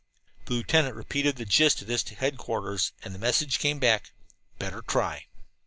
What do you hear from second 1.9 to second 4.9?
to headquarters, and the message came back: "Better